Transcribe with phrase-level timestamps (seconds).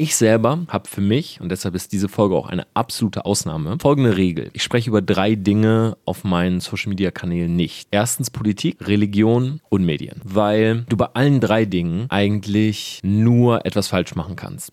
[0.00, 4.16] Ich selber habe für mich, und deshalb ist diese Folge auch eine absolute Ausnahme, folgende
[4.16, 4.48] Regel.
[4.52, 7.88] Ich spreche über drei Dinge auf meinen Social-Media-Kanälen nicht.
[7.90, 10.20] Erstens Politik, Religion und Medien.
[10.22, 14.70] Weil du bei allen drei Dingen eigentlich nur etwas falsch machen kannst.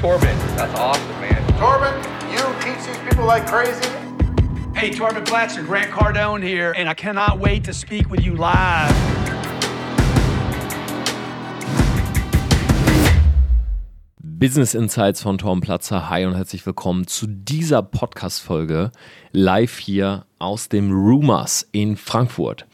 [0.00, 1.44] Torben, that's awesome, man.
[1.58, 1.94] Torben,
[2.30, 3.90] you teach these people like crazy?
[4.72, 9.23] Hey, Torben Platzer, Grant Cardone here, and I cannot wait to speak with you live.
[14.44, 16.10] Business Insights von Tom Platzer.
[16.10, 18.92] Hi und herzlich willkommen zu dieser Podcast-Folge
[19.32, 22.66] live hier aus dem Rumors in Frankfurt.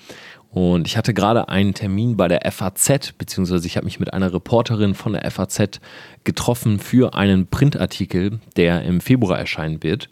[0.51, 4.35] Und ich hatte gerade einen Termin bei der FAZ, beziehungsweise ich habe mich mit einer
[4.35, 5.79] Reporterin von der FAZ
[6.25, 10.09] getroffen für einen Printartikel, der im Februar erscheinen wird.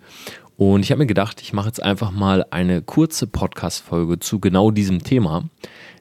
[0.56, 4.70] Und ich habe mir gedacht, ich mache jetzt einfach mal eine kurze Podcast-Folge zu genau
[4.70, 5.50] diesem Thema,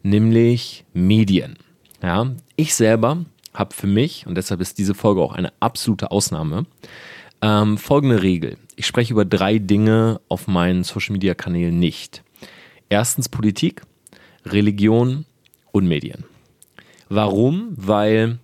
[0.03, 1.58] nämlich Medien.
[2.03, 2.27] Ja,
[2.58, 3.25] ich selber
[3.57, 6.66] habe für mich, und deshalb ist diese Folge auch eine absolute Ausnahme,
[7.41, 8.58] ähm, folgende Regel.
[8.75, 12.23] Ich spreche über drei Dinge auf meinen Social-Media-Kanälen nicht.
[12.89, 13.81] Erstens Politik,
[14.45, 15.25] Religion
[15.72, 16.23] und Medien.
[17.09, 17.69] Warum?
[17.75, 18.38] Weil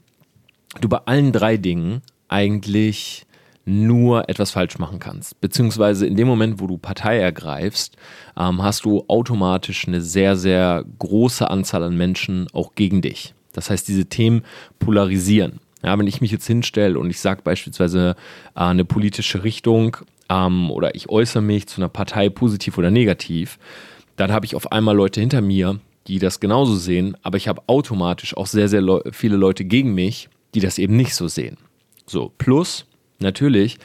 [0.82, 3.26] du bei allen drei Dingen eigentlich
[3.66, 5.40] nur etwas falsch machen kannst.
[5.40, 7.96] Beziehungsweise in dem Moment, wo du Partei ergreifst,
[8.38, 13.34] ähm, hast du automatisch eine sehr, sehr große Anzahl an Menschen auch gegen dich.
[13.54, 14.44] Das heißt, diese Themen
[14.80, 15.60] polarisieren.
[15.84, 18.16] Ja, wenn ich mich jetzt hinstelle und ich sage beispielsweise
[18.56, 19.98] äh, eine politische Richtung
[20.30, 23.60] ähm, oder ich äußere mich zu einer Partei positiv oder negativ,
[24.16, 27.64] dann habe ich auf einmal Leute hinter mir, die das genauso sehen, aber ich habe
[27.68, 31.58] automatisch auch sehr, sehr le viele Leute gegen mich, die das eben nicht so sehen.
[32.06, 32.86] So, plus
[33.20, 33.78] natürlich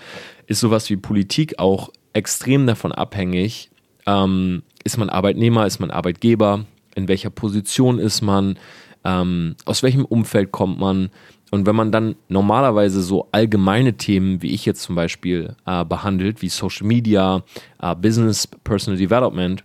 [0.47, 3.71] ist sowas wie Politik auch extrem davon abhängig,
[4.07, 8.59] ähm, ist man Arbeitnehmer, ist man Arbeitgeber, in welcher Position ist man,
[9.05, 11.11] ähm, aus welchem Umfeld kommt man.
[11.51, 16.43] Und wenn man dann normalerweise so allgemeine Themen, wie ich jetzt zum Beispiel äh, behandelt,
[16.43, 17.43] wie Social Media,
[17.81, 19.65] äh, Business, Personal Development,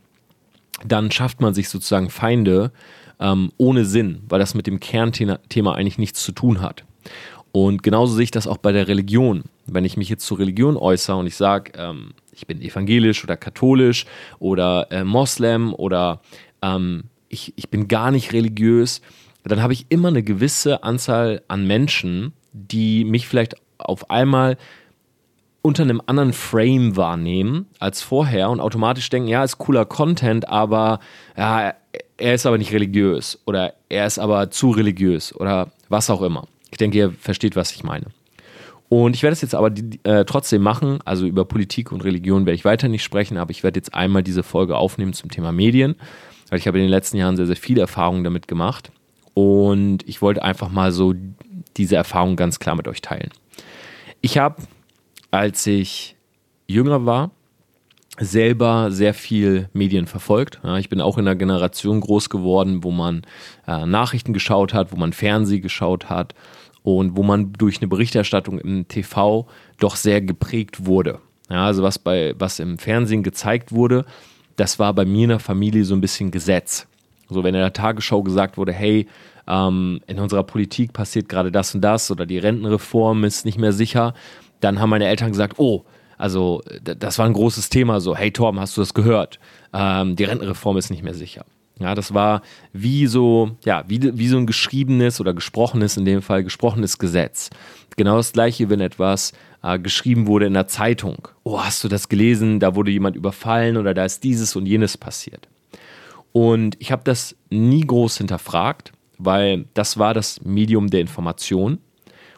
[0.85, 2.71] dann schafft man sich sozusagen Feinde
[3.19, 6.83] ähm, ohne Sinn, weil das mit dem Kernthema eigentlich nichts zu tun hat.
[7.51, 9.43] Und genauso sehe ich das auch bei der Religion.
[9.67, 13.37] Wenn ich mich jetzt zur Religion äußere und ich sage, ähm, ich bin evangelisch oder
[13.37, 14.05] katholisch
[14.39, 16.21] oder äh, Moslem oder
[16.61, 19.01] ähm, ich, ich bin gar nicht religiös,
[19.51, 24.57] dann habe ich immer eine gewisse Anzahl an Menschen, die mich vielleicht auf einmal
[25.61, 30.99] unter einem anderen Frame wahrnehmen als vorher und automatisch denken, ja, ist cooler Content, aber
[31.37, 31.73] ja,
[32.17, 36.47] er ist aber nicht religiös oder er ist aber zu religiös oder was auch immer.
[36.69, 38.07] Ich denke, ihr versteht, was ich meine.
[38.89, 39.71] Und ich werde es jetzt aber
[40.03, 40.99] äh, trotzdem machen.
[41.05, 44.21] Also über Politik und Religion werde ich weiter nicht sprechen, aber ich werde jetzt einmal
[44.21, 45.95] diese Folge aufnehmen zum Thema Medien,
[46.49, 48.91] weil ich habe in den letzten Jahren sehr, sehr viele Erfahrungen damit gemacht.
[49.33, 51.13] Und ich wollte einfach mal so
[51.77, 53.29] diese Erfahrung ganz klar mit euch teilen.
[54.21, 54.61] Ich habe,
[55.31, 56.15] als ich
[56.67, 57.31] jünger war,
[58.19, 60.61] selber sehr viel Medien verfolgt.
[60.77, 63.23] Ich bin auch in einer Generation groß geworden, wo man
[63.67, 66.35] äh, Nachrichten geschaut hat, wo man Fernsehen geschaut hat
[66.83, 69.47] und wo man durch eine Berichterstattung im TV
[69.79, 71.19] doch sehr geprägt wurde.
[71.49, 74.05] Also was bei was im Fernsehen gezeigt wurde,
[74.55, 76.87] das war bei mir in der Familie so ein bisschen Gesetz.
[77.33, 79.07] So, wenn in der Tagesschau gesagt wurde, hey,
[79.47, 83.73] ähm, in unserer Politik passiert gerade das und das oder die Rentenreform ist nicht mehr
[83.73, 84.13] sicher,
[84.59, 85.83] dann haben meine Eltern gesagt, oh,
[86.17, 89.39] also das war ein großes Thema, so, hey Torben, hast du das gehört?
[89.73, 91.45] Ähm, die Rentenreform ist nicht mehr sicher.
[91.79, 96.21] Ja, das war wie so, ja, wie, wie so ein geschriebenes oder gesprochenes, in dem
[96.21, 97.49] Fall gesprochenes Gesetz.
[97.97, 99.33] Genau das gleiche, wenn etwas
[99.63, 101.27] äh, geschrieben wurde in der Zeitung.
[101.43, 102.59] Oh, hast du das gelesen?
[102.59, 105.47] Da wurde jemand überfallen oder da ist dieses und jenes passiert.
[106.33, 111.77] Und ich habe das nie groß hinterfragt, weil das war das Medium der Information.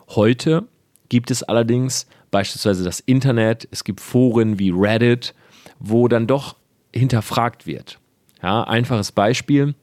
[0.09, 0.67] Heute
[1.09, 5.33] gibt es allerdings beispielsweise das Internet, es gibt Foren wie Reddit,
[5.79, 6.57] wo dann doch
[6.93, 7.99] hinterfragt wird.
[8.43, 9.73] Ja, einfaches Beispiel.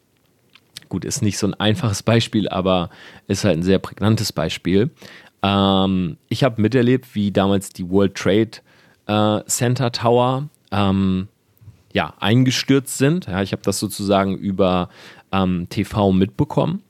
[0.91, 2.91] Gut, ist nicht so ein einfaches Beispiel, aber
[3.27, 4.91] ist halt ein sehr prägnantes Beispiel.
[5.43, 8.51] Ähm, ich habe miterlebt, wie damals die World Trade
[9.07, 11.29] äh, Center Tower ähm,
[11.93, 13.27] ja, eingestürzt sind.
[13.27, 14.89] Ja, ich habe das sozusagen über
[15.33, 16.83] ähm, TV mitbekommen.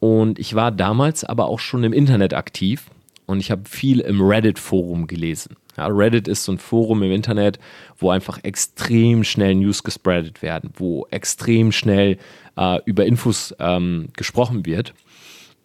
[0.00, 2.86] Und ich war damals aber auch schon im Internet aktiv
[3.26, 5.56] und ich habe viel im Reddit-Forum gelesen.
[5.76, 7.58] Ja, Reddit ist so ein Forum im Internet,
[7.98, 12.18] wo einfach extrem schnell News gespreadet werden, wo extrem schnell
[12.56, 14.94] äh, über Infos ähm, gesprochen wird.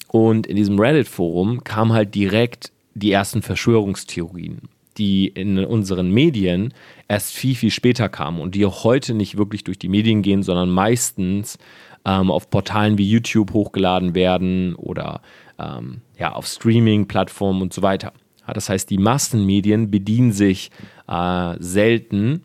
[0.09, 6.73] Und in diesem Reddit-Forum kamen halt direkt die ersten Verschwörungstheorien, die in unseren Medien
[7.07, 10.43] erst viel, viel später kamen und die auch heute nicht wirklich durch die Medien gehen,
[10.43, 11.57] sondern meistens
[12.05, 15.21] ähm, auf Portalen wie YouTube hochgeladen werden oder
[15.59, 18.13] ähm, ja, auf Streaming-Plattformen und so weiter.
[18.47, 20.71] Ja, das heißt, die Massenmedien bedienen sich
[21.07, 22.43] äh, selten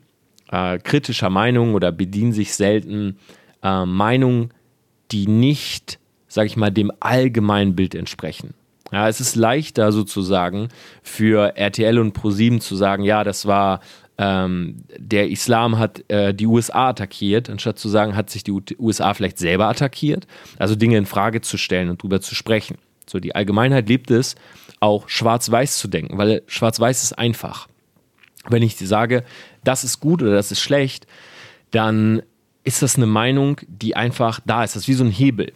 [0.51, 3.19] äh, kritischer Meinungen oder bedienen sich selten
[3.63, 4.53] äh, Meinungen,
[5.13, 5.99] die nicht,
[6.29, 8.55] sage ich mal, dem allgemeinen Bild entsprechen.
[8.93, 10.69] Ja, es ist leichter sozusagen
[11.03, 13.81] für RTL und ProSieben zu sagen, ja, das war
[14.21, 19.15] ähm, der Islam hat äh, die USA attackiert, anstatt zu sagen, hat sich die USA
[19.15, 20.27] vielleicht selber attackiert.
[20.59, 22.77] Also Dinge in Frage zu stellen und darüber zu sprechen.
[23.09, 24.35] So, die Allgemeinheit liebt es,
[24.79, 27.67] auch schwarz-weiß zu denken, weil schwarz-weiß ist einfach.
[28.51, 29.25] Wenn ich sage,
[29.65, 31.07] das ist gut oder das ist schlecht,
[31.71, 32.21] dann
[32.63, 34.77] ist das eine Meinung, die einfach da ist.
[34.77, 35.53] Das ist wie so ein Hebel.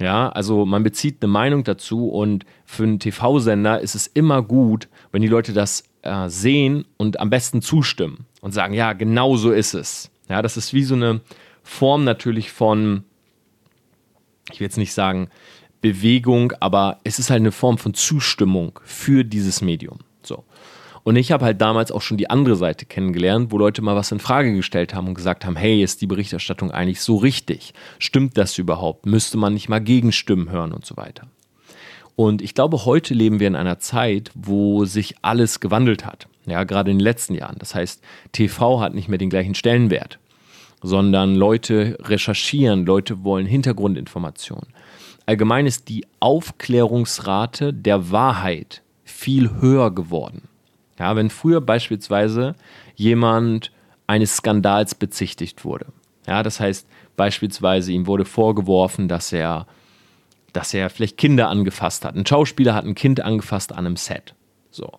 [0.00, 4.88] Ja, also man bezieht eine Meinung dazu und für einen TV-Sender ist es immer gut,
[5.12, 9.52] wenn die Leute das äh, sehen und am besten zustimmen und sagen, ja, genau so
[9.52, 10.10] ist es.
[10.28, 11.20] Ja, das ist wie so eine
[11.62, 13.04] Form natürlich von,
[14.52, 15.28] ich will jetzt nicht sagen
[15.80, 19.98] Bewegung, aber es ist halt eine Form von Zustimmung für dieses Medium.
[21.04, 24.10] Und ich habe halt damals auch schon die andere Seite kennengelernt, wo Leute mal was
[24.10, 27.74] in Frage gestellt haben und gesagt haben, hey, ist die Berichterstattung eigentlich so richtig?
[27.98, 29.04] Stimmt das überhaupt?
[29.04, 31.28] Müsste man nicht mal Gegenstimmen hören und so weiter?
[32.16, 36.26] Und ich glaube, heute leben wir in einer Zeit, wo sich alles gewandelt hat.
[36.46, 37.56] Ja, gerade in den letzten Jahren.
[37.58, 38.02] Das heißt,
[38.32, 40.18] TV hat nicht mehr den gleichen Stellenwert,
[40.82, 44.68] sondern Leute recherchieren, Leute wollen Hintergrundinformationen.
[45.26, 50.48] Allgemein ist die Aufklärungsrate der Wahrheit viel höher geworden.
[50.98, 52.54] Ja, wenn früher beispielsweise
[52.94, 53.72] jemand
[54.06, 55.86] eines Skandals bezichtigt wurde,
[56.26, 56.86] ja, das heißt
[57.16, 59.66] beispielsweise ihm wurde vorgeworfen, dass er,
[60.52, 62.16] dass er vielleicht Kinder angefasst hat.
[62.16, 64.34] Ein Schauspieler hat ein Kind angefasst an einem Set.
[64.70, 64.90] So,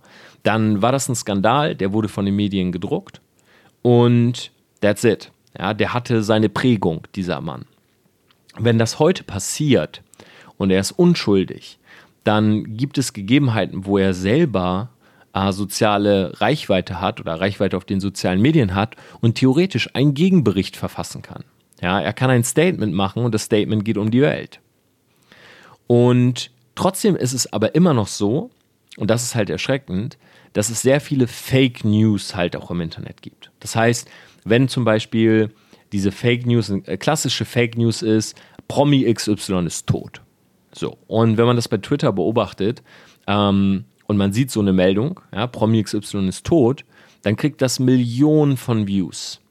[0.44, 3.22] dann war das ein Skandal, der wurde von den Medien gedruckt
[3.82, 4.52] und
[4.82, 5.32] that's it.
[5.58, 7.66] Ja, der hatte seine Prägung, dieser Mann.
[8.58, 10.02] Wenn das heute passiert
[10.58, 11.80] und er ist unschuldig,
[12.24, 14.90] dann gibt es Gegebenheiten, wo er selber
[15.36, 20.78] äh, soziale Reichweite hat oder Reichweite auf den sozialen Medien hat und theoretisch einen Gegenbericht
[20.78, 21.44] verfassen kann.
[21.82, 24.62] Ja, er kann ein Statement machen und das Statement geht um die Welt.
[25.88, 28.50] Und trotzdem ist es aber immer noch so,
[28.98, 30.18] und das ist halt erschreckend,
[30.54, 33.52] dass es sehr viele Fake News halt auch im Internet gibt.
[33.60, 34.10] Das heißt,
[34.46, 35.54] wenn zum Beispiel
[35.92, 38.38] diese Fake News, äh, klassische Fake News ist,
[38.70, 40.22] Promi XY ist tot.
[40.72, 42.82] So, und wenn man das bei Twitter beobachtet,
[43.28, 46.86] ähm, und man sieht so eine Meldung, ja, Promi XY ist tot,
[47.24, 49.42] dann kriegt das Millionen von Views.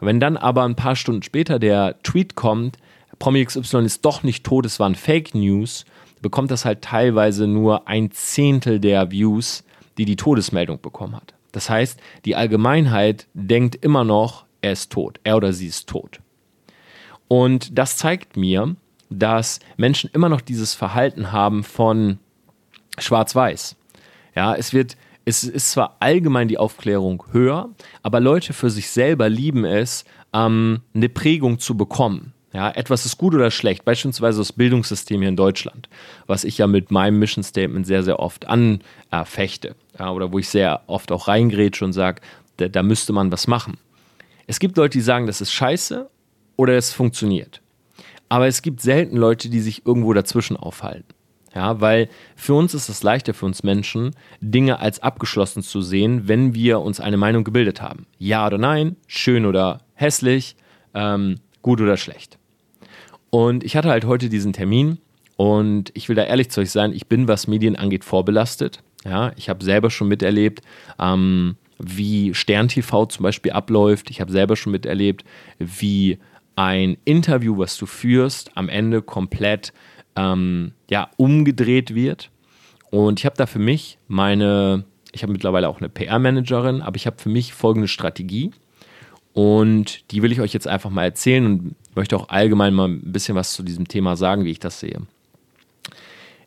[0.00, 2.78] Wenn dann aber ein paar Stunden später der Tweet kommt,
[3.18, 5.84] Promi XY ist doch nicht tot, es waren Fake News,
[6.20, 9.64] bekommt das halt teilweise nur ein Zehntel der Views,
[9.98, 11.34] die die Todesmeldung bekommen hat.
[11.52, 16.20] Das heißt, die Allgemeinheit denkt immer noch, er ist tot, er oder sie ist tot.
[17.28, 18.76] Und das zeigt mir,
[19.08, 22.18] dass Menschen immer noch dieses Verhalten haben von
[22.98, 23.76] Schwarz-Weiß.
[24.36, 27.70] Ja, es wird, es ist zwar allgemein die Aufklärung höher,
[28.02, 32.34] aber Leute für sich selber lieben es, ähm, eine Prägung zu bekommen.
[32.52, 35.88] Ja, etwas ist gut oder schlecht, beispielsweise das Bildungssystem hier in Deutschland,
[36.26, 39.74] was ich ja mit meinem Mission Statement sehr, sehr oft anfechte.
[39.98, 42.22] Ja, oder wo ich sehr oft auch reingrätsche und sage,
[42.56, 43.78] da, da müsste man was machen.
[44.46, 46.08] Es gibt Leute, die sagen, das ist scheiße
[46.56, 47.60] oder es funktioniert.
[48.28, 51.15] Aber es gibt selten Leute, die sich irgendwo dazwischen aufhalten.
[51.56, 54.10] Ja, weil für uns ist es leichter, für uns Menschen,
[54.42, 58.04] Dinge als abgeschlossen zu sehen, wenn wir uns eine Meinung gebildet haben.
[58.18, 60.54] Ja oder nein, schön oder hässlich,
[60.92, 62.38] ähm, gut oder schlecht.
[63.30, 64.98] Und ich hatte halt heute diesen Termin
[65.36, 68.82] und ich will da ehrlich zu euch sein, ich bin, was Medien angeht, vorbelastet.
[69.06, 70.60] Ja, ich habe selber schon miterlebt,
[70.98, 74.10] ähm, wie Stern TV zum Beispiel abläuft.
[74.10, 75.24] Ich habe selber schon miterlebt,
[75.58, 76.18] wie
[76.54, 79.72] ein Interview, was du führst, am Ende komplett
[80.16, 82.30] ähm, ja, umgedreht wird.
[82.90, 87.06] Und ich habe da für mich meine, ich habe mittlerweile auch eine PR-Managerin, aber ich
[87.06, 88.50] habe für mich folgende Strategie.
[89.32, 93.12] Und die will ich euch jetzt einfach mal erzählen und möchte auch allgemein mal ein
[93.12, 95.02] bisschen was zu diesem Thema sagen, wie ich das sehe.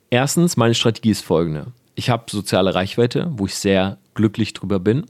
[0.09, 1.67] Erstens, meine Strategie ist folgende.
[1.93, 5.05] Ich habe soziale Reichweite, wo ich sehr glücklich drüber bin.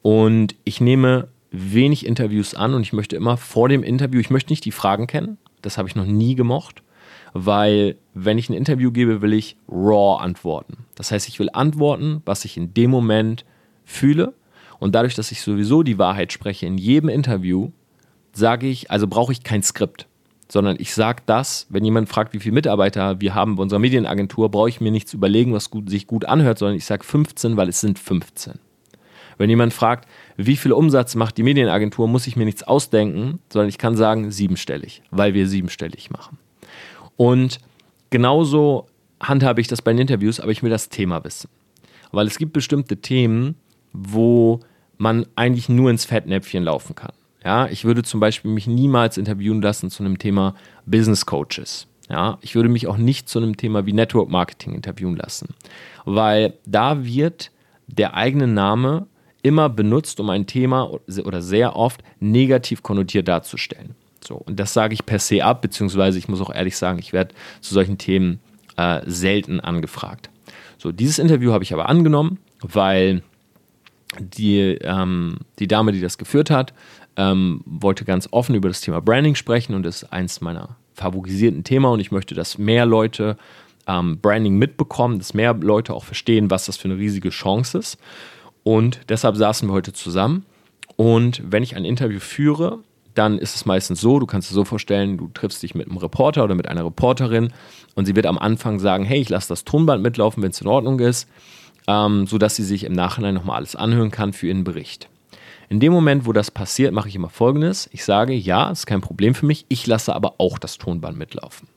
[0.00, 4.52] Und ich nehme wenig Interviews an und ich möchte immer vor dem Interview, ich möchte
[4.52, 6.82] nicht die Fragen kennen, das habe ich noch nie gemocht
[7.32, 10.78] weil wenn ich ein Interview gebe, will ich raw antworten.
[10.94, 13.44] Das heißt, ich will antworten, was ich in dem Moment
[13.84, 14.34] fühle.
[14.78, 17.70] Und dadurch, dass ich sowieso die Wahrheit spreche in jedem Interview,
[18.32, 20.06] sage ich, also brauche ich kein Skript,
[20.48, 24.50] sondern ich sage das, wenn jemand fragt, wie viele Mitarbeiter wir haben bei unserer Medienagentur,
[24.50, 27.68] brauche ich mir nichts überlegen, was gut, sich gut anhört, sondern ich sage 15, weil
[27.68, 28.54] es sind 15.
[29.38, 33.68] Wenn jemand fragt, wie viel Umsatz macht die Medienagentur, muss ich mir nichts ausdenken, sondern
[33.68, 36.38] ich kann sagen siebenstellig, weil wir siebenstellig machen.
[37.20, 37.58] Und
[38.08, 38.86] genauso
[39.20, 41.50] handhabe ich das bei den Interviews, aber ich will das Thema wissen.
[42.12, 43.56] Weil es gibt bestimmte Themen,
[43.92, 44.60] wo
[44.96, 47.12] man eigentlich nur ins Fettnäpfchen laufen kann.
[47.44, 50.54] Ja, ich würde zum Beispiel mich niemals interviewen lassen zu einem Thema
[50.86, 51.88] Business Coaches.
[52.08, 55.50] Ja, ich würde mich auch nicht zu einem Thema wie Network Marketing interviewen lassen,
[56.06, 57.50] weil da wird
[57.86, 59.08] der eigene Name
[59.42, 60.90] immer benutzt, um ein Thema
[61.22, 63.94] oder sehr oft negativ konnotiert darzustellen.
[64.22, 67.12] So, und das sage ich per se ab, beziehungsweise ich muss auch ehrlich sagen, ich
[67.12, 68.40] werde zu solchen Themen
[68.76, 70.30] äh, selten angefragt.
[70.78, 73.22] So, dieses Interview habe ich aber angenommen, weil
[74.18, 76.74] die, ähm, die Dame, die das geführt hat,
[77.16, 81.64] ähm, wollte ganz offen über das Thema Branding sprechen und das ist eins meiner favorisierten
[81.64, 83.36] Themen und ich möchte, dass mehr Leute
[83.86, 87.98] ähm, Branding mitbekommen, dass mehr Leute auch verstehen, was das für eine riesige Chance ist.
[88.62, 90.44] Und deshalb saßen wir heute zusammen.
[90.96, 92.80] Und wenn ich ein Interview führe,
[93.14, 95.98] dann ist es meistens so, du kannst dir so vorstellen, du triffst dich mit einem
[95.98, 97.52] Reporter oder mit einer Reporterin
[97.94, 100.66] und sie wird am Anfang sagen, hey, ich lasse das Tonband mitlaufen, wenn es in
[100.66, 101.28] Ordnung ist,
[101.86, 105.08] ähm, sodass sie sich im Nachhinein nochmal alles anhören kann für ihren Bericht.
[105.68, 107.88] In dem Moment, wo das passiert, mache ich immer Folgendes.
[107.92, 111.68] Ich sage, ja, ist kein Problem für mich, ich lasse aber auch das Tonband mitlaufen.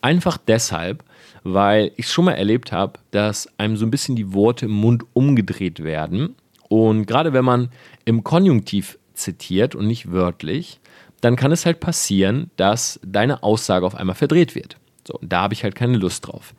[0.00, 1.04] Einfach deshalb,
[1.44, 5.04] weil ich schon mal erlebt habe, dass einem so ein bisschen die Worte im Mund
[5.12, 6.36] umgedreht werden.
[6.68, 7.70] Und gerade wenn man
[8.04, 10.80] im Konjunktiv zitiert und nicht wörtlich,
[11.20, 14.76] dann kann es halt passieren, dass deine Aussage auf einmal verdreht wird.
[15.06, 16.54] So, da habe ich halt keine Lust drauf.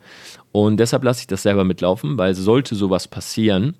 [0.52, 3.74] Und deshalb lasse ich das selber mitlaufen, weil sollte sowas passieren,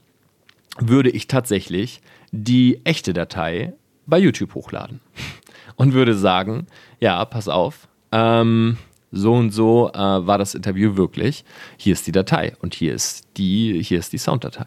[0.78, 3.72] würde ich tatsächlich die echte Datei
[4.06, 5.00] bei YouTube hochladen
[5.76, 6.66] und würde sagen,
[7.00, 8.78] ja, pass auf, ähm,
[9.12, 11.44] so und so äh, war das Interview wirklich.
[11.76, 14.66] Hier ist die Datei und hier ist die, hier ist die Sounddatei.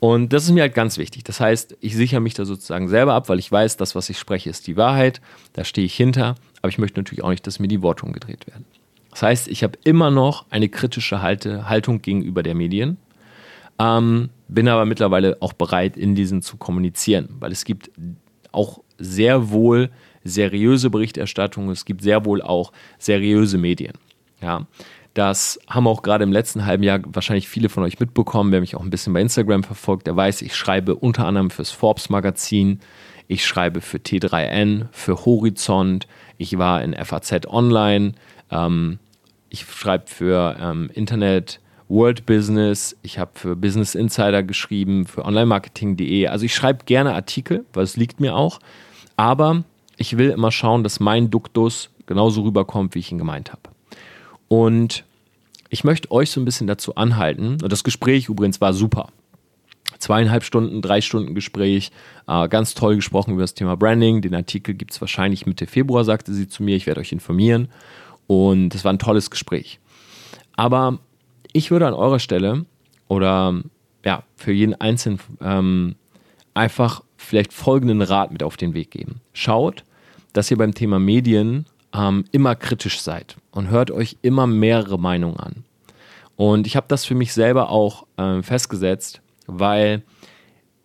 [0.00, 1.24] Und das ist mir halt ganz wichtig.
[1.24, 4.18] Das heißt, ich sichere mich da sozusagen selber ab, weil ich weiß, das, was ich
[4.18, 5.20] spreche, ist die Wahrheit.
[5.52, 6.34] Da stehe ich hinter.
[6.60, 8.64] Aber ich möchte natürlich auch nicht, dass mir die Worte umgedreht werden.
[9.10, 12.96] Das heißt, ich habe immer noch eine kritische Halte, Haltung gegenüber der Medien.
[13.78, 17.90] Ähm, bin aber mittlerweile auch bereit, in diesen zu kommunizieren, weil es gibt
[18.52, 19.90] auch sehr wohl
[20.24, 23.94] seriöse Berichterstattung, es gibt sehr wohl auch seriöse Medien.
[24.40, 24.66] Ja,
[25.14, 28.52] das haben auch gerade im letzten halben Jahr wahrscheinlich viele von euch mitbekommen.
[28.52, 31.70] Wer mich auch ein bisschen bei Instagram verfolgt, der weiß, ich schreibe unter anderem fürs
[31.70, 32.80] Forbes Magazin,
[33.28, 36.06] ich schreibe für T3N, für Horizont,
[36.38, 38.12] ich war in FAZ Online,
[38.50, 38.98] ähm,
[39.50, 46.26] ich schreibe für ähm, Internet World Business, ich habe für Business Insider geschrieben, für onlinemarketing.de.
[46.28, 48.60] Also ich schreibe gerne Artikel, weil es liegt mir auch.
[49.16, 49.64] Aber
[49.98, 53.71] ich will immer schauen, dass mein Duktus genauso rüberkommt, wie ich ihn gemeint habe.
[54.52, 55.04] Und
[55.70, 59.08] ich möchte euch so ein bisschen dazu anhalten, und das Gespräch übrigens war super.
[59.98, 61.90] Zweieinhalb Stunden, drei Stunden Gespräch,
[62.28, 64.20] äh, ganz toll gesprochen über das Thema Branding.
[64.20, 66.76] Den Artikel gibt es wahrscheinlich Mitte Februar, sagte sie zu mir.
[66.76, 67.68] Ich werde euch informieren.
[68.26, 69.80] Und das war ein tolles Gespräch.
[70.54, 70.98] Aber
[71.54, 72.66] ich würde an eurer Stelle
[73.08, 73.58] oder
[74.04, 75.94] ja, für jeden Einzelnen ähm,
[76.52, 79.22] einfach vielleicht folgenden Rat mit auf den Weg geben.
[79.32, 79.82] Schaut,
[80.34, 85.36] dass ihr beim Thema Medien ähm, immer kritisch seid und hört euch immer mehrere Meinungen
[85.36, 85.64] an.
[86.36, 90.02] Und ich habe das für mich selber auch äh, festgesetzt, weil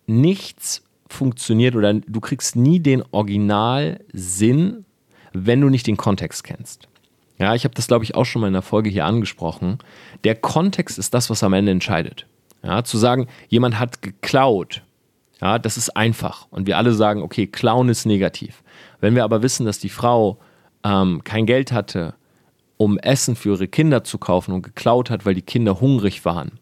[0.06, 4.84] nichts funktioniert oder du kriegst nie den Originalsinn,
[5.32, 6.88] wenn du nicht den Kontext kennst.
[7.38, 9.78] Ja, ich habe das, glaube ich, auch schon mal in der Folge hier angesprochen.
[10.24, 12.26] Der Kontext ist das, was am Ende entscheidet.
[12.62, 14.82] Ja, zu sagen, jemand hat geklaut,
[15.40, 16.48] ja, das ist einfach.
[16.50, 18.62] Und wir alle sagen, okay, klauen ist negativ.
[19.00, 20.38] Wenn wir aber wissen, dass die Frau
[20.82, 22.14] ähm, kein Geld hatte,
[22.78, 26.52] um Essen für ihre Kinder zu kaufen und geklaut hat, weil die Kinder hungrig waren,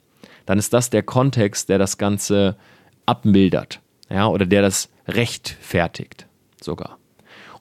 [0.46, 2.56] dann ist das der Kontext, der das Ganze
[3.04, 3.80] abmildert.
[4.10, 6.26] Ja, oder der das rechtfertigt
[6.60, 6.98] sogar.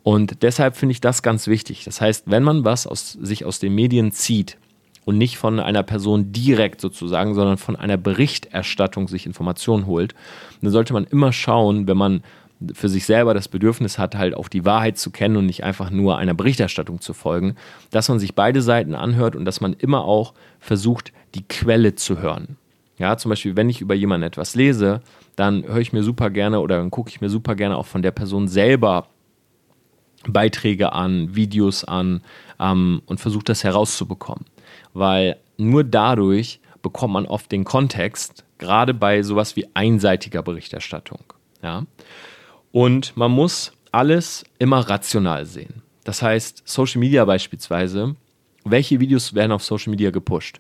[0.03, 1.83] Und deshalb finde ich das ganz wichtig.
[1.83, 4.57] Das heißt, wenn man was aus, sich aus den Medien zieht
[5.03, 10.13] und nicht von einer Person direkt sozusagen, sondern von einer Berichterstattung sich Informationen holt,
[10.62, 12.24] dann sollte man immer schauen, wenn man
[12.74, 15.89] für sich selber das Bedürfnis hat, halt auch die Wahrheit zu kennen und nicht einfach
[15.89, 17.55] nur einer Berichterstattung zu folgen,
[17.91, 22.19] dass man sich beide Seiten anhört und dass man immer auch versucht, die Quelle zu
[22.19, 22.57] hören.
[22.97, 25.01] Ja, zum Beispiel, wenn ich über jemanden etwas lese,
[25.35, 28.01] dann höre ich mir super gerne oder dann gucke ich mir super gerne auch von
[28.01, 29.07] der Person selber
[30.27, 32.21] Beiträge an, Videos an
[32.59, 34.45] ähm, und versucht das herauszubekommen.
[34.93, 41.19] Weil nur dadurch bekommt man oft den Kontext, gerade bei sowas wie einseitiger Berichterstattung.
[41.62, 41.83] Ja?
[42.75, 45.82] Und man muss alles immer rational sehen.
[46.03, 48.17] Das heißt, Social Media beispielsweise,
[48.65, 50.60] welche Videos werden auf Social Media gepusht?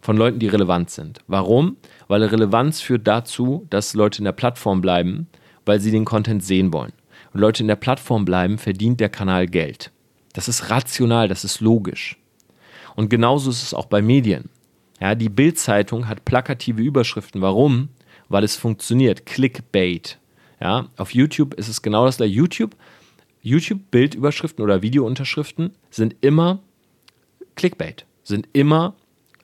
[0.00, 1.18] Von Leuten, die relevant sind.
[1.26, 1.76] Warum?
[2.08, 5.26] Weil Relevanz führt dazu, dass Leute in der Plattform bleiben,
[5.66, 6.94] weil sie den Content sehen wollen
[7.34, 9.90] und Leute in der Plattform bleiben, verdient der Kanal Geld.
[10.32, 12.16] Das ist rational, das ist logisch.
[12.96, 14.48] Und genauso ist es auch bei Medien.
[14.98, 17.42] Ja, die Bild-Zeitung hat plakative Überschriften.
[17.42, 17.90] Warum?
[18.30, 19.26] Weil es funktioniert.
[19.26, 20.16] Clickbait.
[20.60, 22.34] Ja, auf YouTube ist es genau das gleiche.
[22.34, 22.76] YouTube,
[23.42, 26.60] YouTube Bildüberschriften oder Videounterschriften sind immer
[27.56, 28.94] Clickbait, sind immer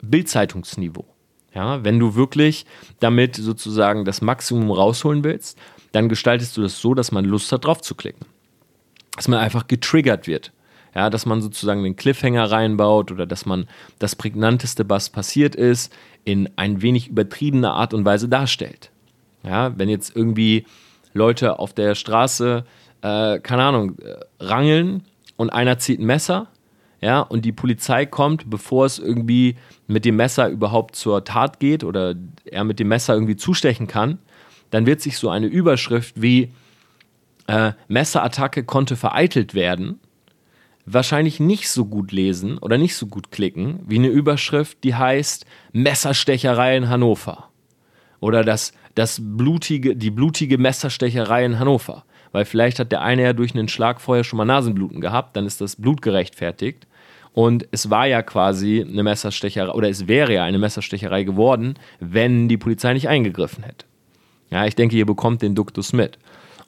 [0.03, 1.07] Bildzeitungsniveau.
[1.55, 2.67] Ja, wenn du wirklich
[3.01, 5.59] damit sozusagen das Maximum rausholen willst,
[5.93, 8.27] dann gestaltest du das so, dass man Lust hat, drauf zu klicken.
[9.17, 10.53] Dass man einfach getriggert wird.
[10.95, 13.69] Ja, dass man sozusagen den Cliffhanger reinbaut oder dass man
[13.99, 15.93] das prägnanteste, was passiert ist,
[16.25, 18.91] in ein wenig übertriebener Art und Weise darstellt.
[19.43, 20.67] Ja, wenn jetzt irgendwie
[21.17, 22.65] Leute auf der Straße,
[23.03, 25.03] äh, keine Ahnung, äh, rangeln
[25.37, 26.49] und einer zieht ein Messer,
[27.01, 29.57] ja, und die Polizei kommt, bevor es irgendwie
[29.87, 34.19] mit dem Messer überhaupt zur Tat geht oder er mit dem Messer irgendwie zustechen kann,
[34.71, 36.53] dann wird sich so eine Überschrift wie
[37.47, 40.01] äh, Messerattacke konnte vereitelt werden
[40.87, 45.45] wahrscheinlich nicht so gut lesen oder nicht so gut klicken wie eine Überschrift, die heißt
[45.73, 47.51] Messerstecherei in Hannover.
[48.21, 52.05] Oder das, das blutige, die blutige Messerstecherei in Hannover.
[52.33, 55.47] Weil vielleicht hat der eine ja durch einen Schlag vorher schon mal Nasenbluten gehabt, dann
[55.47, 56.87] ist das Blut gerechtfertigt.
[57.33, 62.49] Und es war ja quasi eine Messerstecherei, oder es wäre ja eine Messerstecherei geworden, wenn
[62.49, 63.85] die Polizei nicht eingegriffen hätte.
[64.51, 66.19] Ja, ich denke, ihr bekommt den Duktus mit.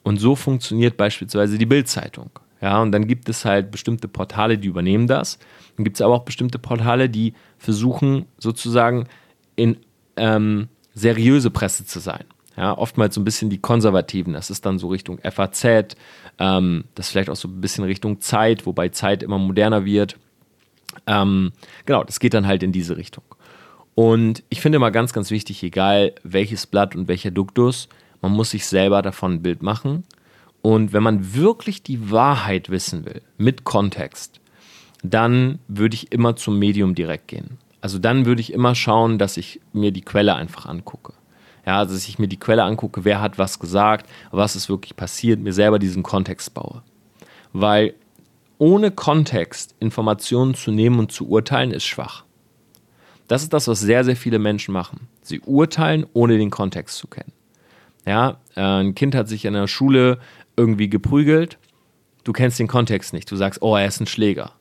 [0.03, 2.29] Und so funktioniert beispielsweise die Bildzeitung.
[2.61, 5.39] Ja, und dann gibt es halt bestimmte Portale, die übernehmen das.
[5.75, 9.07] Dann gibt es aber auch bestimmte Portale, die versuchen sozusagen
[9.55, 9.77] in
[10.17, 10.67] ähm,
[10.99, 12.25] seriöse Presse zu sein.
[12.57, 14.33] Ja, oftmals so ein bisschen die Konservativen.
[14.33, 15.95] Das ist dann so Richtung FAZ,
[16.39, 20.17] ähm, das vielleicht auch so ein bisschen Richtung Zeit, wobei Zeit immer moderner wird.
[21.07, 21.53] Ähm,
[21.85, 23.23] genau, das geht dann halt in diese Richtung.
[23.95, 27.87] Und ich finde immer ganz, ganz wichtig, egal welches Blatt und welcher Duktus,
[28.21, 30.03] man muss sich selber davon ein Bild machen
[30.61, 34.41] und wenn man wirklich die Wahrheit wissen will, mit Kontext,
[35.03, 37.57] dann würde ich immer zum Medium direkt gehen.
[37.81, 41.13] Also dann würde ich immer schauen, dass ich mir die Quelle einfach angucke.
[41.65, 44.95] Ja, also dass ich mir die Quelle angucke, wer hat was gesagt, was ist wirklich
[44.95, 46.81] passiert, mir selber diesen Kontext baue.
[47.53, 47.93] Weil
[48.57, 52.25] ohne Kontext Informationen zu nehmen und zu urteilen, ist schwach.
[53.27, 55.07] Das ist das, was sehr, sehr viele Menschen machen.
[55.21, 57.31] Sie urteilen, ohne den Kontext zu kennen.
[58.05, 60.19] Ja, äh, ein Kind hat sich in der Schule
[60.57, 61.57] irgendwie geprügelt,
[62.23, 64.53] du kennst den Kontext nicht, du sagst, oh, er ist ein Schläger.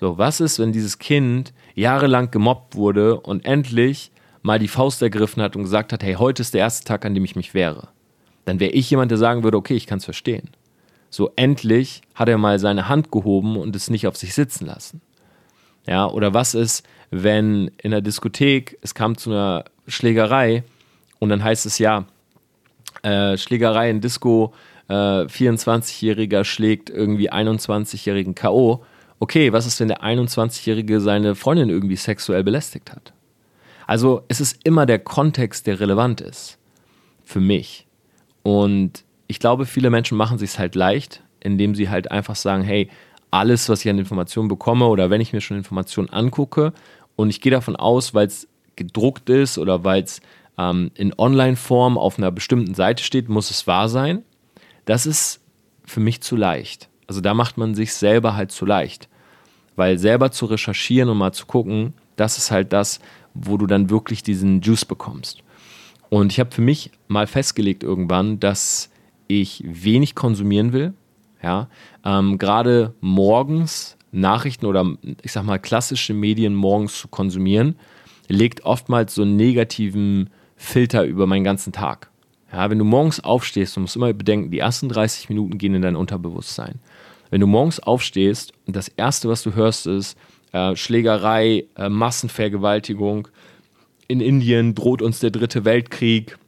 [0.00, 4.10] So, was ist, wenn dieses Kind jahrelang gemobbt wurde und endlich
[4.42, 7.14] mal die Faust ergriffen hat und gesagt hat, hey, heute ist der erste Tag, an
[7.14, 7.88] dem ich mich wehre?
[8.44, 10.50] Dann wäre ich jemand, der sagen würde, okay, ich kann es verstehen.
[11.08, 15.00] So, endlich hat er mal seine Hand gehoben und es nicht auf sich sitzen lassen.
[15.86, 20.64] Ja, oder was ist, wenn in der Diskothek es kam zu einer Schlägerei
[21.20, 22.06] und dann heißt es ja,
[23.02, 24.52] äh, Schlägerei in Disco,
[24.88, 28.84] äh, 24-Jähriger schlägt irgendwie 21-Jährigen K.O.
[29.18, 33.12] Okay, was ist, wenn der 21-Jährige seine Freundin irgendwie sexuell belästigt hat?
[33.86, 36.58] Also es ist immer der Kontext, der relevant ist.
[37.22, 37.86] Für mich.
[38.42, 42.90] Und ich glaube, viele Menschen machen sich halt leicht, indem sie halt einfach sagen, hey,
[43.30, 46.72] alles, was ich an Informationen bekomme oder wenn ich mir schon Informationen angucke
[47.16, 48.46] und ich gehe davon aus, weil es
[48.76, 50.20] gedruckt ist oder weil es
[50.58, 54.22] ähm, in Online-Form auf einer bestimmten Seite steht, muss es wahr sein
[54.84, 55.40] das ist
[55.84, 56.88] für mich zu leicht.
[57.06, 59.08] Also da macht man sich selber halt zu leicht.
[59.76, 63.00] Weil selber zu recherchieren und mal zu gucken, das ist halt das,
[63.34, 65.42] wo du dann wirklich diesen Juice bekommst.
[66.10, 68.90] Und ich habe für mich mal festgelegt irgendwann, dass
[69.26, 70.94] ich wenig konsumieren will.
[71.42, 71.68] Ja,
[72.04, 74.86] ähm, gerade morgens Nachrichten oder
[75.22, 77.76] ich sag mal klassische Medien morgens zu konsumieren,
[78.28, 82.10] legt oftmals so einen negativen Filter über meinen ganzen Tag.
[82.52, 85.82] Ja, wenn du morgens aufstehst, du musst immer bedenken, die ersten 30 Minuten gehen in
[85.82, 86.78] dein Unterbewusstsein.
[87.30, 90.16] Wenn du morgens aufstehst und das Erste, was du hörst, ist
[90.52, 93.28] äh, Schlägerei, äh, Massenvergewaltigung,
[94.06, 96.38] in Indien droht uns der dritte Weltkrieg,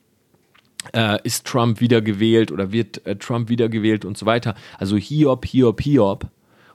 [0.94, 4.54] äh, ist Trump wiedergewählt oder wird äh, Trump wiedergewählt und so weiter.
[4.78, 6.26] Also Hiob, Hiob, Hiob.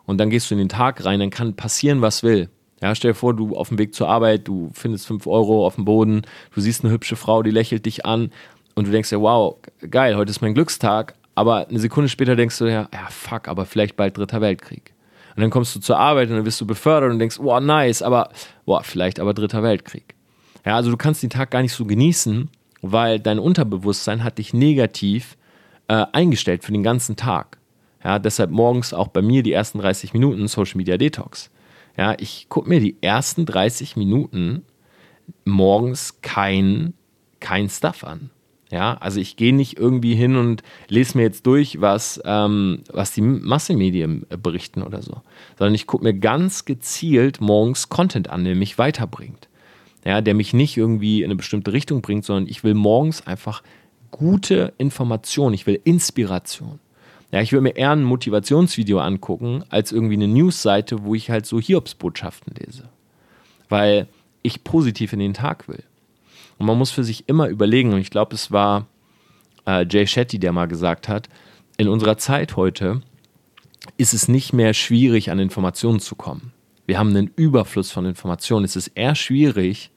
[0.06, 2.50] Und dann gehst du in den Tag rein, dann kann passieren, was will.
[2.82, 5.76] Ja, stell dir vor, du auf dem Weg zur Arbeit, du findest 5 Euro auf
[5.76, 8.32] dem Boden, du siehst eine hübsche Frau, die lächelt dich an
[8.74, 9.58] und du denkst dir, wow,
[9.90, 13.66] geil, heute ist mein Glückstag, aber eine Sekunde später denkst du ja, ja, fuck, aber
[13.66, 14.94] vielleicht bald dritter Weltkrieg.
[15.36, 18.02] Und dann kommst du zur Arbeit und dann wirst du befördert und denkst, wow, nice,
[18.02, 18.30] aber,
[18.66, 20.16] wow, vielleicht aber dritter Weltkrieg.
[20.66, 22.50] Ja, also du kannst den Tag gar nicht so genießen,
[22.82, 25.38] weil dein Unterbewusstsein hat dich negativ
[25.88, 27.58] äh, eingestellt für den ganzen Tag.
[28.04, 31.50] Ja, deshalb morgens auch bei mir die ersten 30 Minuten Social Media Detox.
[31.98, 34.66] Ja, ich gucke mir die ersten 30 Minuten
[35.46, 36.94] morgens kein,
[37.40, 38.32] kein Stuff an.
[38.72, 43.14] Ja, also ich gehe nicht irgendwie hin und lese mir jetzt durch, was, ähm, was
[43.14, 45.22] die Massenmedien berichten oder so,
[45.60, 49.50] sondern ich gucke mir ganz gezielt morgens Content an, der mich weiterbringt.
[50.06, 53.62] ja, der mich nicht irgendwie in eine bestimmte Richtung bringt, sondern ich will morgens einfach
[54.10, 56.80] gute Information, ich will Inspiration.
[57.32, 61.46] Ja, ich will mir eher ein Motivationsvideo angucken, als irgendwie eine Newsseite, wo ich halt
[61.46, 62.90] so Hiobsbotschaften lese.
[63.70, 64.08] Weil
[64.44, 65.84] ich positiv in den Tag will.
[66.62, 68.86] Und man muss für sich immer überlegen, und ich glaube, es war
[69.66, 71.28] äh, Jay Shetty, der mal gesagt hat,
[71.78, 73.02] in unserer Zeit heute
[73.98, 76.54] ist es nicht mehr schwierig, an Informationen zu kommen.
[76.86, 78.64] Wir haben einen Überfluss von Informationen.
[78.64, 79.90] Es ist eher schwierig,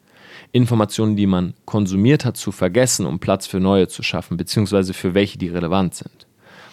[0.52, 5.12] Informationen, die man konsumiert hat, zu vergessen, um Platz für neue zu schaffen, beziehungsweise für
[5.12, 6.26] welche, die relevant sind.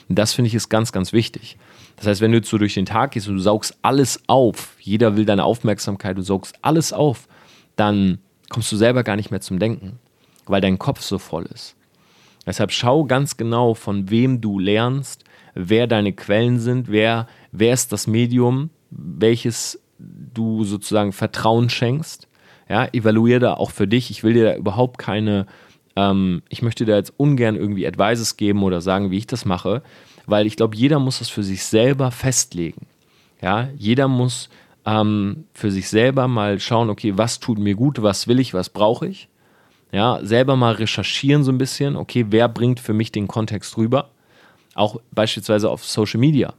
[0.08, 1.58] Und das finde ich ist ganz, ganz wichtig.
[1.98, 4.78] Das heißt, wenn du jetzt so durch den Tag gehst und du saugst alles auf,
[4.80, 7.28] jeder will deine Aufmerksamkeit, du saugst alles auf,
[7.76, 8.20] dann
[8.52, 9.98] kommst du selber gar nicht mehr zum Denken,
[10.46, 11.76] weil dein Kopf so voll ist.
[12.46, 15.24] Deshalb schau ganz genau, von wem du lernst,
[15.56, 22.28] wer deine Quellen sind, wer, wer ist das Medium, welches du sozusagen Vertrauen schenkst.
[22.68, 24.12] Ja, evaluiere da auch für dich.
[24.12, 25.46] Ich will dir da überhaupt keine,
[25.96, 29.82] ähm, ich möchte dir jetzt ungern irgendwie Advices geben oder sagen, wie ich das mache,
[30.26, 32.88] weil ich glaube, jeder muss das für sich selber festlegen.
[33.42, 34.50] Ja, jeder muss
[34.86, 38.70] ähm, für sich selber mal schauen, okay, was tut mir gut, was will ich, was
[38.70, 39.28] brauche ich.
[39.92, 44.10] Ja, selber mal recherchieren so ein bisschen, okay, wer bringt für mich den Kontext rüber?
[44.74, 46.54] Auch beispielsweise auf Social Media.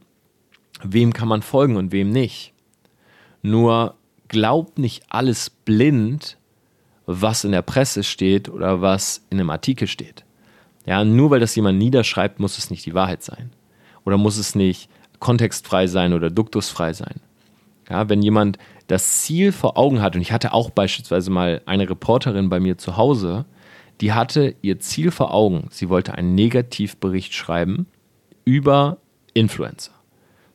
[0.83, 2.53] Wem kann man folgen und wem nicht?
[3.41, 3.95] Nur
[4.27, 6.37] glaubt nicht alles blind,
[7.05, 10.23] was in der Presse steht oder was in einem Artikel steht.
[10.85, 13.51] Ja, nur weil das jemand niederschreibt, muss es nicht die Wahrheit sein.
[14.05, 17.21] Oder muss es nicht kontextfrei sein oder duktusfrei sein.
[17.93, 21.87] Ja, wenn jemand das Ziel vor Augen hat, und ich hatte auch beispielsweise mal eine
[21.87, 23.45] Reporterin bei mir zu Hause,
[24.01, 25.67] die hatte ihr Ziel vor Augen.
[25.69, 27.85] Sie wollte einen Negativbericht schreiben
[28.45, 28.97] über
[29.35, 29.91] Influencer.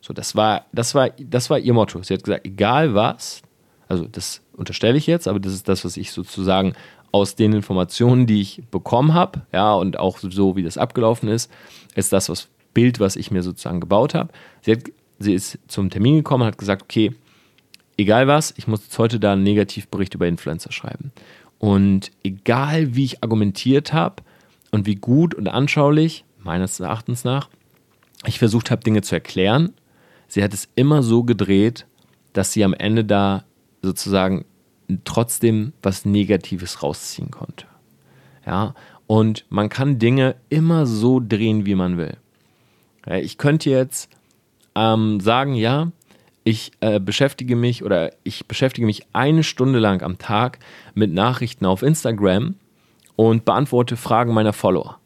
[0.01, 2.03] So, das war, das war, das war ihr Motto.
[2.03, 3.43] Sie hat gesagt, egal was,
[3.87, 6.73] also das unterstelle ich jetzt, aber das ist das, was ich sozusagen
[7.13, 11.53] aus den Informationen, die ich bekommen habe, ja, und auch so, wie das abgelaufen ist,
[11.95, 14.33] ist das was Bild, was ich mir sozusagen gebaut habe.
[14.63, 14.77] Sie,
[15.21, 17.15] sie ist zum Termin gekommen und hat gesagt, okay,
[17.99, 21.13] egal was, ich muss heute da einen Negativbericht über Influencer schreiben.
[21.59, 24.23] Und egal wie ich argumentiert habe
[24.71, 27.49] und wie gut und anschaulich, meines Erachtens nach,
[28.25, 29.75] ich versucht habe, Dinge zu erklären,
[30.29, 31.87] sie hat es immer so gedreht,
[32.33, 33.45] dass sie am Ende da
[33.83, 34.45] sozusagen
[35.05, 37.67] trotzdem was Negatives rausziehen konnte.
[38.47, 38.75] Ja,
[39.07, 42.17] und man kann Dinge immer so drehen, wie man will.
[43.07, 44.11] Ich könnte jetzt
[44.75, 45.93] ähm, sagen, ja,
[46.49, 50.59] ich äh, beschäftige mich oder ich beschäftige mich eine Stunde lang am Tag
[50.95, 52.55] mit Nachrichten auf Instagram
[53.17, 54.99] und beantworte Fragen meiner Follower.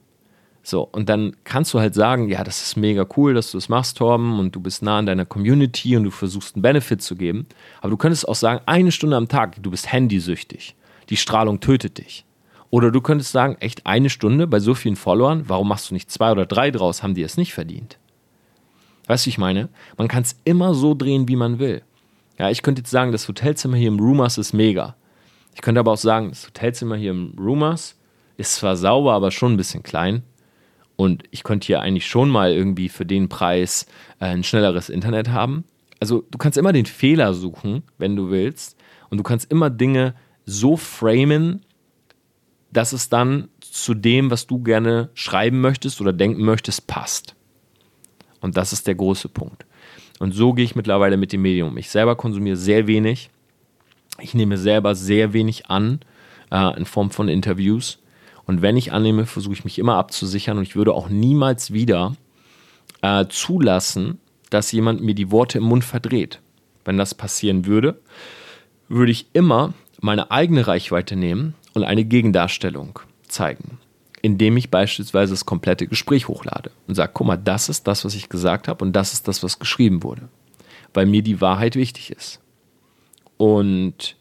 [0.62, 3.64] So, und dann kannst du halt sagen, ja, das ist mega cool, dass du es
[3.64, 7.02] das machst, Torben, und du bist nah an deiner Community und du versuchst einen Benefit
[7.02, 7.48] zu geben.
[7.80, 10.76] Aber du könntest auch sagen, eine Stunde am Tag, du bist handysüchtig.
[11.10, 12.24] Die Strahlung tötet dich.
[12.70, 16.08] Oder du könntest sagen, echt eine Stunde bei so vielen Followern, warum machst du nicht
[16.08, 17.98] zwei oder drei draus, haben die es nicht verdient?
[19.06, 19.68] Weißt du, ich meine?
[19.96, 21.82] Man kann es immer so drehen, wie man will.
[22.38, 24.96] Ja, ich könnte jetzt sagen, das Hotelzimmer hier im Rumors ist mega.
[25.54, 27.96] Ich könnte aber auch sagen, das Hotelzimmer hier im Rumors
[28.36, 30.22] ist zwar sauber, aber schon ein bisschen klein.
[30.96, 33.86] Und ich könnte hier eigentlich schon mal irgendwie für den Preis
[34.20, 35.64] äh, ein schnelleres Internet haben.
[36.00, 38.76] Also du kannst immer den Fehler suchen, wenn du willst.
[39.10, 40.14] Und du kannst immer Dinge
[40.46, 41.64] so framen,
[42.72, 47.36] dass es dann zu dem, was du gerne schreiben möchtest oder denken möchtest, passt.
[48.42, 49.64] Und das ist der große Punkt.
[50.18, 51.78] Und so gehe ich mittlerweile mit dem Medium.
[51.78, 53.30] Ich selber konsumiere sehr wenig.
[54.20, 56.00] Ich nehme selber sehr wenig an
[56.50, 57.98] äh, in Form von Interviews.
[58.44, 62.14] Und wenn ich annehme, versuche ich mich immer abzusichern und ich würde auch niemals wieder
[63.00, 64.18] äh, zulassen,
[64.50, 66.40] dass jemand mir die Worte im Mund verdreht.
[66.84, 68.00] Wenn das passieren würde,
[68.88, 73.78] würde ich immer meine eigene Reichweite nehmen und eine Gegendarstellung zeigen
[74.22, 78.14] indem ich beispielsweise das komplette Gespräch hochlade und sage, guck mal, das ist das, was
[78.14, 80.28] ich gesagt habe und das ist das, was geschrieben wurde,
[80.94, 82.40] weil mir die Wahrheit wichtig ist.
[83.36, 84.16] Und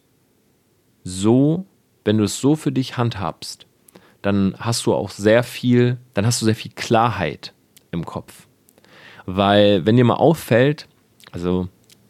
[1.04, 1.66] so,
[2.04, 3.66] wenn du es so für dich handhabst,
[4.22, 7.52] dann hast du auch sehr viel, dann hast du sehr viel Klarheit
[7.92, 8.48] im Kopf.
[9.26, 10.88] Weil, wenn dir mal auffällt,
[11.30, 11.68] also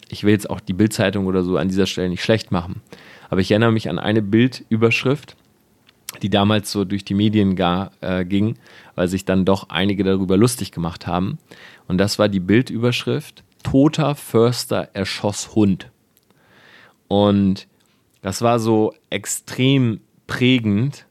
[0.09, 2.83] ich will jetzt auch die Bildzeitung oder so an dieser Stelle nicht schlecht machen,
[3.29, 5.37] aber ich erinnere mich an eine Bildüberschrift,
[6.21, 8.57] die damals so durch die Medien gar, äh, ging,
[8.95, 11.39] weil sich dann doch einige darüber lustig gemacht haben.
[11.89, 15.91] Und das war die Bildüberschrift: Toter Förster erschoss Hund.
[17.09, 17.69] Und
[18.23, 21.07] das war so extrem prägend.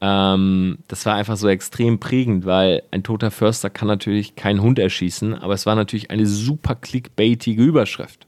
[0.00, 4.78] Ähm, das war einfach so extrem prägend, weil ein toter Förster kann natürlich keinen Hund
[4.78, 8.26] erschießen, aber es war natürlich eine super clickbaitige Überschrift.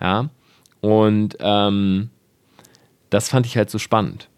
[0.00, 0.30] Ja.
[0.80, 2.10] Und ähm,
[3.10, 4.28] das fand ich halt so spannend.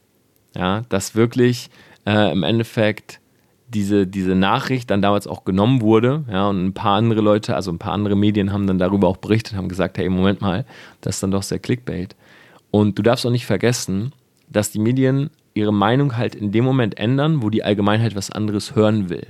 [0.58, 1.70] Ja, dass wirklich
[2.04, 3.20] äh, im Endeffekt
[3.68, 6.24] diese, diese Nachricht dann damals auch genommen wurde.
[6.30, 9.18] Ja, und ein paar andere Leute, also ein paar andere Medien haben dann darüber auch
[9.18, 10.64] berichtet, haben gesagt, hey, Moment mal,
[11.00, 12.16] das ist dann doch sehr Clickbait.
[12.70, 14.12] Und du darfst auch nicht vergessen,
[14.48, 18.74] dass die Medien ihre Meinung halt in dem Moment ändern, wo die Allgemeinheit was anderes
[18.74, 19.26] hören will.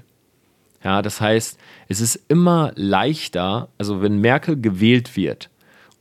[0.85, 5.51] Ja, das heißt, es ist immer leichter, also wenn Merkel gewählt wird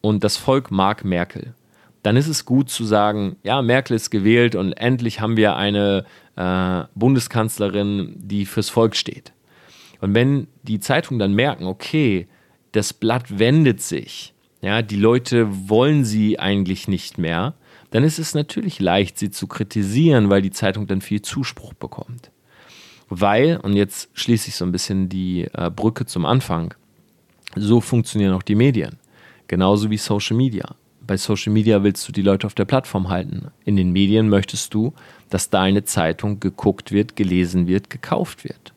[0.01, 1.53] und das Volk mag Merkel,
[2.03, 6.05] dann ist es gut zu sagen, ja, Merkel ist gewählt und endlich haben wir eine
[6.35, 9.33] äh, Bundeskanzlerin, die fürs Volk steht.
[9.99, 12.27] Und wenn die Zeitungen dann merken, okay,
[12.71, 17.55] das Blatt wendet sich, ja, die Leute wollen sie eigentlich nicht mehr,
[17.91, 22.31] dann ist es natürlich leicht, sie zu kritisieren, weil die Zeitung dann viel Zuspruch bekommt.
[23.09, 26.73] Weil, und jetzt schließe ich so ein bisschen die äh, Brücke zum Anfang,
[27.55, 28.97] so funktionieren auch die Medien.
[29.47, 30.75] Genauso wie Social Media.
[31.07, 33.47] Bei Social Media willst du die Leute auf der Plattform halten.
[33.63, 34.93] In den Medien möchtest du,
[35.29, 38.73] dass deine Zeitung geguckt wird, gelesen wird, gekauft wird.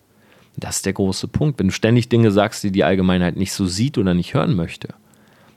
[0.57, 1.59] Das ist der große Punkt.
[1.59, 4.95] Wenn du ständig Dinge sagst, die die Allgemeinheit nicht so sieht oder nicht hören möchte,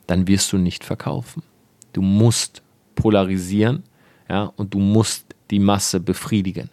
[0.08, 1.44] dann wirst du nicht verkaufen.
[1.94, 2.64] Du musst
[2.96, 3.84] polarisieren
[4.28, 6.70] ja, und du musst die Masse befriedigen.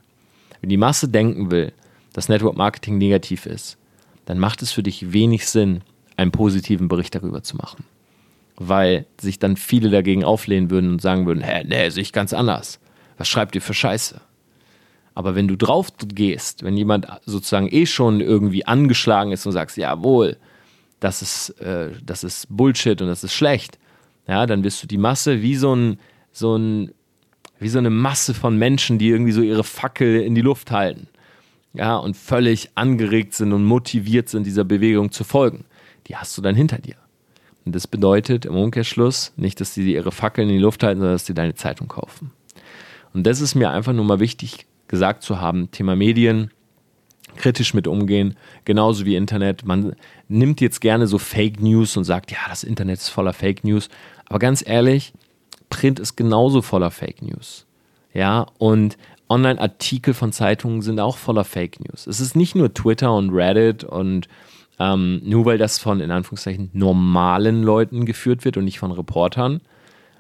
[0.61, 1.73] Wenn die Masse denken will,
[2.15, 3.77] dass Network Marketing negativ ist,
[4.25, 5.83] dann macht es für dich wenig Sinn,
[6.17, 7.85] einen positiven Bericht darüber zu machen.
[8.63, 12.35] Weil sich dann viele dagegen auflehnen würden und sagen würden, hä, nee, sehe ich ganz
[12.35, 12.79] anders.
[13.17, 14.21] Was schreibt ihr für Scheiße?
[15.15, 19.77] Aber wenn du drauf gehst, wenn jemand sozusagen eh schon irgendwie angeschlagen ist und sagst,
[19.77, 20.37] jawohl,
[21.01, 23.79] das ist, äh, das ist Bullshit und das ist schlecht,
[24.29, 25.99] ja, dann wirst du die Masse wie so ein,
[26.31, 26.93] so ein,
[27.59, 31.09] wie so eine Masse von Menschen, die irgendwie so ihre Fackel in die Luft halten.
[31.73, 35.65] Ja, und völlig angeregt sind und motiviert sind, dieser Bewegung zu folgen.
[36.09, 36.97] Die hast du dann hinter dir.
[37.65, 41.15] Und das bedeutet im Umkehrschluss nicht, dass die ihre Fackeln in die Luft halten, sondern
[41.15, 42.33] dass die deine Zeitung kaufen.
[43.13, 45.71] Und das ist mir einfach nur mal wichtig gesagt zu haben.
[45.71, 46.51] Thema Medien,
[47.37, 49.65] kritisch mit umgehen, genauso wie Internet.
[49.65, 49.95] Man
[50.29, 53.89] nimmt jetzt gerne so Fake News und sagt, ja, das Internet ist voller Fake News.
[54.27, 55.13] Aber ganz ehrlich,
[55.71, 57.67] Print ist genauso voller Fake News.
[58.13, 58.97] Ja, und
[59.29, 62.09] Online-Artikel von Zeitungen sind auch voller Fake News.
[62.09, 64.27] Es ist nicht nur Twitter und Reddit und
[64.81, 69.61] ähm, nur weil das von, in Anführungszeichen, normalen Leuten geführt wird und nicht von Reportern,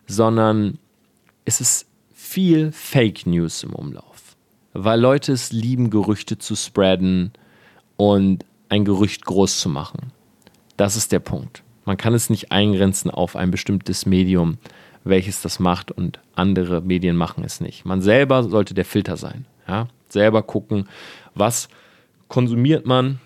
[0.06, 0.78] sondern
[1.46, 4.36] es ist viel Fake News im Umlauf.
[4.74, 7.32] Weil Leute es lieben, Gerüchte zu spreaden
[7.96, 10.12] und ein Gerücht groß zu machen.
[10.76, 11.64] Das ist der Punkt.
[11.86, 14.58] Man kann es nicht eingrenzen auf ein bestimmtes Medium,
[15.04, 17.86] welches das macht und andere Medien machen es nicht.
[17.86, 19.46] Man selber sollte der Filter sein.
[19.66, 19.88] Ja?
[20.10, 20.86] Selber gucken,
[21.34, 21.70] was
[22.28, 23.18] konsumiert man,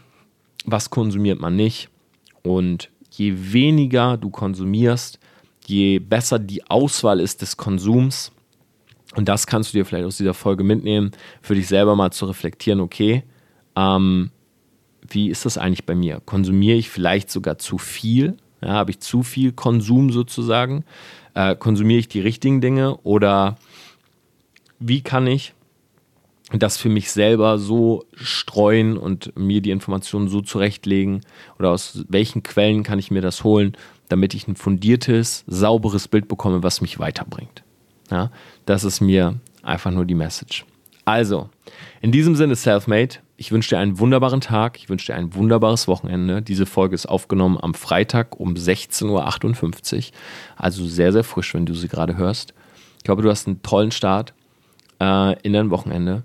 [0.65, 1.89] was konsumiert man nicht.
[2.43, 5.19] Und je weniger du konsumierst,
[5.67, 8.33] je besser die Auswahl ist des Konsums,
[9.17, 12.27] und das kannst du dir vielleicht aus dieser Folge mitnehmen, für dich selber mal zu
[12.27, 13.23] reflektieren, okay,
[13.77, 14.31] ähm,
[15.09, 16.21] wie ist das eigentlich bei mir?
[16.25, 18.37] Konsumiere ich vielleicht sogar zu viel?
[18.63, 20.85] Ja, Habe ich zu viel Konsum sozusagen?
[21.35, 22.97] Äh, konsumiere ich die richtigen Dinge?
[22.99, 23.57] Oder
[24.79, 25.55] wie kann ich
[26.63, 31.21] das für mich selber so streuen und mir die Informationen so zurechtlegen?
[31.59, 33.77] Oder aus welchen Quellen kann ich mir das holen,
[34.09, 37.63] damit ich ein fundiertes, sauberes Bild bekomme, was mich weiterbringt?
[38.11, 38.31] Ja,
[38.67, 40.65] das ist mir einfach nur die Message.
[41.05, 41.51] Also,
[42.01, 45.89] in diesem Sinne, Selfmade, ich wünsche dir einen wunderbaren Tag, ich wünsche dir ein wunderbares
[45.89, 46.41] Wochenende.
[46.41, 50.03] Diese Folge ist aufgenommen am Freitag um 16.58 Uhr,
[50.57, 52.55] also sehr, sehr frisch, wenn du sie gerade hörst.
[52.99, 54.33] Ich glaube, du hast einen tollen Start
[55.01, 56.23] äh, in dein Wochenende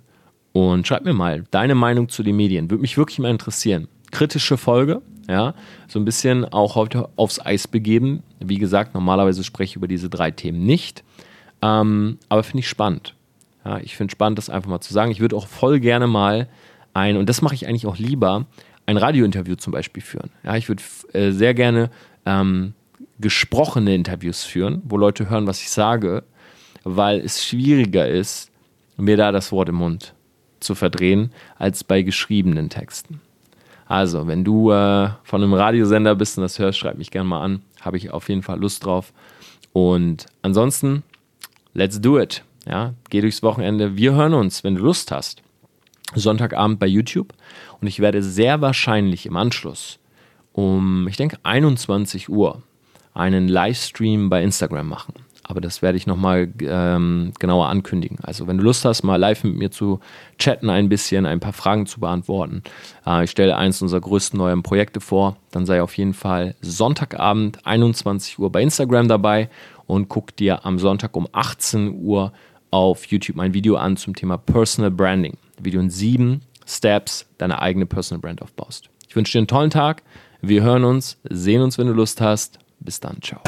[0.54, 2.70] und schreib mir mal deine Meinung zu den Medien.
[2.70, 3.88] Würde mich wirklich mal interessieren.
[4.12, 5.54] Kritische Folge, ja,
[5.88, 8.24] so ein bisschen auch heute aufs Eis begeben.
[8.40, 11.04] Wie gesagt, normalerweise spreche ich über diese drei Themen nicht.
[11.62, 13.16] Ähm, aber finde ich spannend.
[13.64, 15.12] Ja, ich finde spannend, das einfach mal zu sagen.
[15.12, 16.48] Ich würde auch voll gerne mal
[16.94, 18.48] ein, und das mache ich eigentlich auch lieber,
[18.88, 20.32] ein Radiointerview zum Beispiel führen.
[20.44, 20.82] Ja, ich würde
[21.14, 21.92] äh, sehr gerne
[22.26, 22.74] ähm,
[23.20, 26.24] gesprochene Interviews führen, wo Leute hören, was ich sage,
[26.84, 28.50] weil es schwieriger ist,
[28.98, 30.16] mir da das Wort im Mund
[30.60, 33.22] zu verdrehen, als bei geschriebenen Texten.
[33.86, 37.42] Also, wenn du äh, von einem Radiosender bist und das hörst, schreib mich gerne mal
[37.42, 37.62] an.
[37.82, 39.14] Habe ich auf jeden Fall Lust drauf.
[39.74, 41.04] Und ansonsten
[41.74, 42.44] let's do it.
[42.68, 43.96] Ja, geh durchs Wochenende.
[43.98, 45.42] Wir hören uns, wenn du Lust hast.
[46.14, 47.34] Sonntagabend bei YouTube.
[47.82, 50.00] Und ich werde sehr wahrscheinlich im Anschluss
[50.60, 52.62] um, ich denke, 21 Uhr
[53.14, 55.14] einen Livestream bei Instagram machen.
[55.50, 58.20] Aber das werde ich nochmal ähm, genauer ankündigen.
[58.22, 60.00] Also wenn du Lust hast, mal live mit mir zu
[60.38, 62.62] chatten ein bisschen, ein paar Fragen zu beantworten.
[63.04, 65.38] Äh, ich stelle eins unserer größten neuen Projekte vor.
[65.50, 69.50] Dann sei auf jeden Fall Sonntagabend 21 Uhr bei Instagram dabei
[69.88, 72.32] und guck dir am Sonntag um 18 Uhr
[72.70, 75.36] auf YouTube mein Video an zum Thema Personal Branding.
[75.60, 78.92] Video in sieben Steps deine eigene Personal Brand aufbaust.
[79.08, 80.04] Ich wünsche dir einen tollen Tag.
[80.44, 82.60] Wir hören uns, sehen uns, wenn du Lust hast.
[82.80, 83.18] Bis dann.
[83.24, 83.42] Ciao.